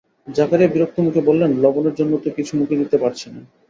জাকারিয়া 0.27 0.73
বিরক্ত 0.73 0.97
মুখে 1.05 1.21
বললেন, 1.29 1.51
লবণের 1.63 1.97
জন্যে 1.99 2.17
তো 2.23 2.29
কিছু 2.37 2.53
মুখে 2.59 2.79
দিতে 2.81 2.97
পারছি 3.03 3.25
না। 3.33 3.41